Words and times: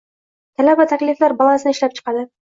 Talab 0.61 0.79
va 0.79 0.87
takliflar 0.93 1.29
balansini 1.41 1.75
ishlab 1.77 1.93
chiqadi. 1.99 2.25